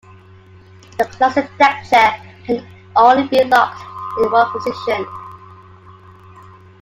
[0.97, 2.65] The classic deckchair can
[2.95, 3.83] only be locked
[4.17, 5.05] in one position.